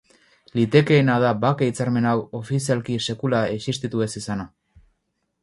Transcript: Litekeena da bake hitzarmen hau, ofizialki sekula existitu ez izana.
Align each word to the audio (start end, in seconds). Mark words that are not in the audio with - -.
Litekeena 0.59 1.17
da 1.23 1.33
bake 1.43 1.67
hitzarmen 1.71 2.07
hau, 2.13 2.15
ofizialki 2.41 2.97
sekula 3.09 3.43
existitu 3.59 4.03
ez 4.09 4.13
izana. 4.23 4.49